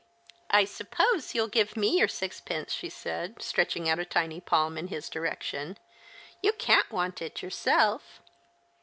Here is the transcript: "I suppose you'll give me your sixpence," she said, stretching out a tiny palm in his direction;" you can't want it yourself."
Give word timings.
"I 0.49 0.65
suppose 0.65 1.35
you'll 1.35 1.47
give 1.47 1.77
me 1.77 1.99
your 1.99 2.07
sixpence," 2.07 2.73
she 2.73 2.89
said, 2.89 3.39
stretching 3.39 3.87
out 3.87 3.99
a 3.99 4.03
tiny 4.05 4.41
palm 4.41 4.75
in 4.75 4.87
his 4.87 5.11
direction;" 5.11 5.77
you 6.41 6.53
can't 6.53 6.89
want 6.89 7.21
it 7.21 7.43
yourself." 7.43 8.19